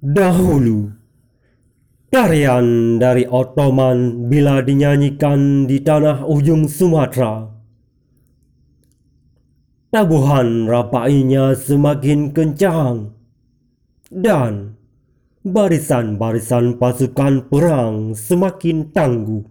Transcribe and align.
Dahulu, 0.00 0.88
tarian 2.08 2.96
dari 2.96 3.28
Ottoman 3.28 4.32
bila 4.32 4.64
dinyanyikan 4.64 5.68
di 5.68 5.76
tanah 5.76 6.24
ujung 6.24 6.72
Sumatera, 6.72 7.44
tabuhan 9.92 10.64
rapainya 10.64 11.52
semakin 11.52 12.32
kencang 12.32 13.12
dan 14.08 14.80
barisan-barisan 15.44 16.80
pasukan 16.80 17.52
perang 17.52 18.16
semakin 18.16 18.88
tangguh. 18.96 19.44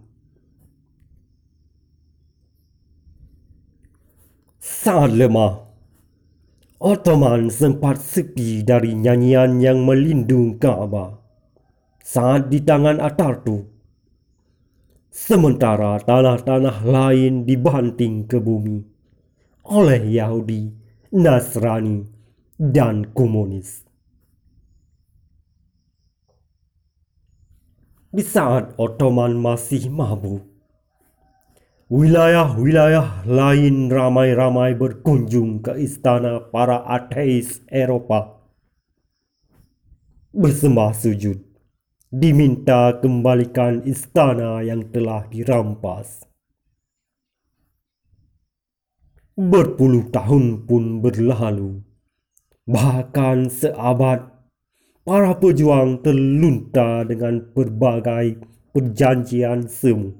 Saat 4.58 5.14
lemah, 5.14 5.69
Ottoman 6.80 7.52
sempat 7.52 8.00
sepi 8.00 8.64
dari 8.64 8.96
nyanyian 8.96 9.60
yang 9.60 9.84
melindung 9.84 10.56
Kaabah 10.56 11.12
saat 12.00 12.48
di 12.48 12.64
tangan 12.64 12.96
Atartu. 13.04 13.68
Sementara 15.12 16.00
tanah-tanah 16.00 16.80
lain 16.80 17.44
dibanting 17.44 18.24
ke 18.24 18.40
bumi 18.40 18.80
oleh 19.68 20.08
Yahudi, 20.08 20.72
Nasrani, 21.12 22.00
dan 22.56 23.12
komunis. 23.12 23.84
Di 28.08 28.24
saat 28.24 28.72
Ottoman 28.80 29.36
masih 29.36 29.92
mabuk, 29.92 30.49
Wilayah-wilayah 31.90 33.26
lain 33.26 33.90
ramai-ramai 33.90 34.78
berkunjung 34.78 35.58
ke 35.58 35.74
istana 35.74 36.38
para 36.38 36.86
ateis 36.86 37.66
Eropa. 37.66 38.38
Bersembah 40.30 40.94
sujud, 40.94 41.42
diminta 42.14 42.94
kembalikan 42.94 43.82
istana 43.82 44.62
yang 44.62 44.86
telah 44.94 45.26
dirampas. 45.26 46.30
Berpuluh 49.34 50.14
tahun 50.14 50.70
pun 50.70 51.02
berlalu, 51.02 51.82
bahkan 52.70 53.50
seabad 53.50 54.30
para 55.02 55.34
pejuang 55.34 56.06
terlunta 56.06 57.02
dengan 57.02 57.50
berbagai 57.50 58.46
perjanjian 58.70 59.66
semu 59.66 60.19